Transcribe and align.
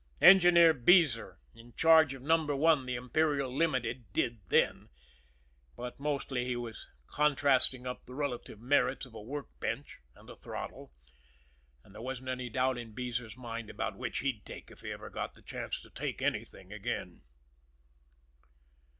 Engineer 0.21 0.73
Beezer, 0.73 1.37
in 1.53 1.75
charge 1.75 2.15
of 2.15 2.23
Number 2.23 2.55
One, 2.55 2.87
the 2.87 2.95
Imperial 2.95 3.55
Limited, 3.55 4.11
did 4.13 4.39
then; 4.47 4.89
but 5.77 5.99
mostly 5.99 6.43
he 6.43 6.55
was 6.55 6.87
contrasting 7.05 7.85
up 7.85 8.07
the 8.07 8.15
relative 8.15 8.59
merits 8.59 9.05
of 9.05 9.13
a 9.13 9.21
workbench 9.21 9.99
and 10.15 10.27
a 10.27 10.35
throttle, 10.35 10.91
and 11.83 11.93
there 11.93 12.01
wasn't 12.01 12.29
any 12.29 12.49
doubt 12.49 12.79
in 12.79 12.93
Beezer's 12.93 13.37
mind 13.37 13.69
about 13.69 13.95
which 13.95 14.21
he'd 14.21 14.43
take 14.43 14.71
if 14.71 14.81
he 14.81 14.91
ever 14.91 15.11
got 15.11 15.35
the 15.35 15.43
chance 15.43 15.79
to 15.83 15.91
take 15.91 16.19
anything 16.19 16.73
again. 16.73 17.21